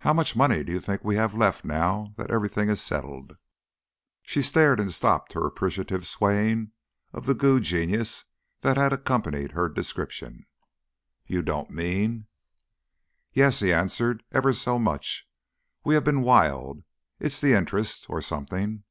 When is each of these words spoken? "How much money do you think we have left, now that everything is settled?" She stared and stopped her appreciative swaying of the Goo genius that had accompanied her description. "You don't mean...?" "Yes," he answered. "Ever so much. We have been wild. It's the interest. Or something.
"How 0.00 0.12
much 0.12 0.34
money 0.34 0.64
do 0.64 0.72
you 0.72 0.80
think 0.80 1.04
we 1.04 1.14
have 1.14 1.32
left, 1.36 1.64
now 1.64 2.12
that 2.16 2.28
everything 2.32 2.68
is 2.68 2.80
settled?" 2.82 3.38
She 4.20 4.42
stared 4.42 4.80
and 4.80 4.92
stopped 4.92 5.32
her 5.34 5.46
appreciative 5.46 6.08
swaying 6.08 6.72
of 7.12 7.24
the 7.26 7.34
Goo 7.34 7.60
genius 7.60 8.24
that 8.62 8.76
had 8.76 8.92
accompanied 8.92 9.52
her 9.52 9.68
description. 9.68 10.44
"You 11.26 11.40
don't 11.40 11.70
mean...?" 11.70 12.26
"Yes," 13.32 13.60
he 13.60 13.72
answered. 13.72 14.24
"Ever 14.32 14.52
so 14.52 14.76
much. 14.76 15.28
We 15.84 15.94
have 15.94 16.02
been 16.02 16.22
wild. 16.22 16.82
It's 17.20 17.40
the 17.40 17.52
interest. 17.52 18.10
Or 18.10 18.20
something. 18.20 18.82